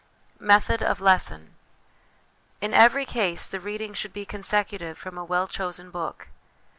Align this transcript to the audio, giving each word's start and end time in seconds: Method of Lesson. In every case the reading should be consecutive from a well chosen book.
Method 0.39 0.81
of 0.81 0.99
Lesson. 0.99 1.53
In 2.59 2.73
every 2.73 3.05
case 3.05 3.45
the 3.45 3.59
reading 3.59 3.93
should 3.93 4.13
be 4.13 4.25
consecutive 4.25 4.97
from 4.97 5.15
a 5.15 5.23
well 5.23 5.47
chosen 5.47 5.91
book. 5.91 6.29